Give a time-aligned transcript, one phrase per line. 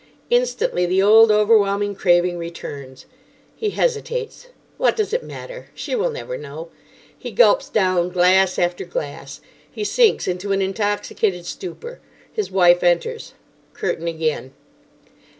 [0.31, 3.05] Instantly the old overwhelming craving returns.
[3.55, 4.47] He hesitates.
[4.77, 5.67] What does it matter?
[5.75, 6.69] She will never know.
[7.15, 9.41] He gulps down glass after glass.
[9.69, 11.99] He sinks into an intoxicated stupor.
[12.33, 13.35] His wife enters.
[13.75, 14.53] Curtain again.